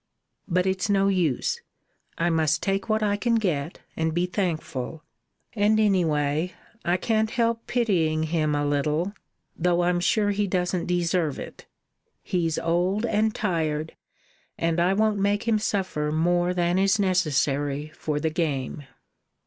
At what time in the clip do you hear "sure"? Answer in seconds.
9.99-10.31